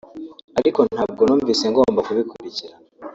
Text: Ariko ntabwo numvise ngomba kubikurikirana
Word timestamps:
Ariko 0.59 0.79
ntabwo 0.93 1.21
numvise 1.25 1.65
ngomba 1.71 2.05
kubikurikirana 2.07 2.83